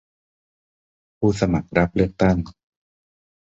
[1.17, 2.37] ผู้สมัครรับเลือกตั้ง